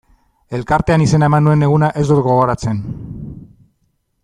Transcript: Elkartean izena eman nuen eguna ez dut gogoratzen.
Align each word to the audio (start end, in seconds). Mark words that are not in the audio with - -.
Elkartean 0.59 1.03
izena 1.05 1.29
eman 1.31 1.45
nuen 1.49 1.67
eguna 1.67 1.91
ez 2.03 2.07
dut 2.13 2.23
gogoratzen. 2.29 2.81